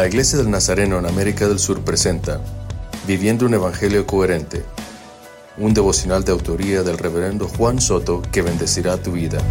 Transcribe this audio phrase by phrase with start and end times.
[0.00, 2.40] La Iglesia del Nazareno en América del Sur presenta
[3.06, 4.64] Viviendo un Evangelio Coherente,
[5.58, 9.42] un devocional de autoría del reverendo Juan Soto que bendecirá tu vida.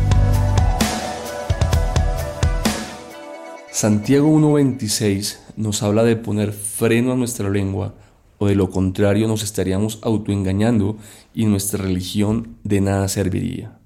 [3.70, 7.93] Santiago 1.26 nos habla de poner freno a nuestra lengua
[8.39, 10.97] o de lo contrario nos estaríamos autoengañando
[11.31, 13.79] y nuestra religión de nada serviría.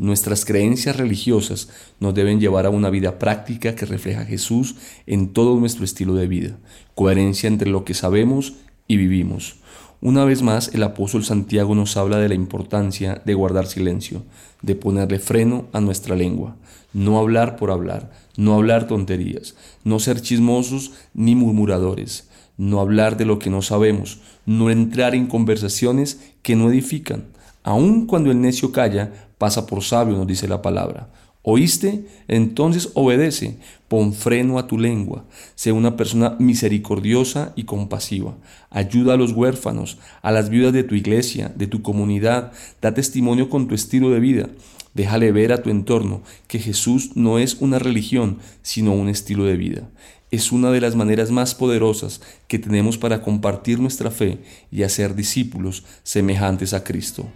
[0.00, 1.68] Nuestras creencias religiosas
[2.00, 4.76] nos deben llevar a una vida práctica que refleja a Jesús
[5.06, 6.56] en todo nuestro estilo de vida,
[6.94, 8.54] coherencia entre lo que sabemos
[8.88, 9.56] y vivimos.
[10.00, 14.22] Una vez más, el apóstol Santiago nos habla de la importancia de guardar silencio,
[14.62, 16.56] de ponerle freno a nuestra lengua,
[16.94, 19.54] no hablar por hablar, no hablar tonterías,
[19.84, 25.26] no ser chismosos ni murmuradores, no hablar de lo que no sabemos, no entrar en
[25.26, 27.26] conversaciones que no edifican.
[27.62, 31.10] Aun cuando el necio calla, pasa por sabio, nos dice la palabra.
[31.42, 32.04] ¿Oíste?
[32.28, 33.56] Entonces obedece,
[33.88, 35.24] pon freno a tu lengua,
[35.54, 38.36] sé una persona misericordiosa y compasiva,
[38.68, 43.48] ayuda a los huérfanos, a las viudas de tu iglesia, de tu comunidad, da testimonio
[43.48, 44.50] con tu estilo de vida,
[44.92, 49.56] déjale ver a tu entorno que Jesús no es una religión, sino un estilo de
[49.56, 49.88] vida.
[50.30, 54.38] Es una de las maneras más poderosas que tenemos para compartir nuestra fe
[54.70, 57.26] y hacer discípulos semejantes a Cristo.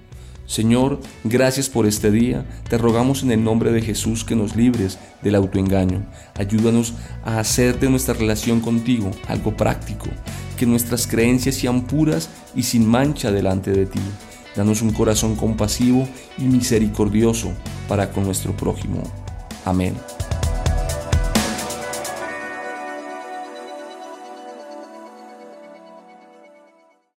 [0.46, 2.44] Señor, gracias por este día.
[2.68, 6.04] Te rogamos en el nombre de Jesús que nos libres del autoengaño.
[6.34, 10.06] Ayúdanos a hacer de nuestra relación contigo algo práctico,
[10.58, 14.00] que nuestras creencias sean puras y sin mancha delante de ti.
[14.54, 16.06] Danos un corazón compasivo
[16.38, 17.52] y misericordioso
[17.88, 19.02] para con nuestro prójimo.
[19.64, 19.94] Amén.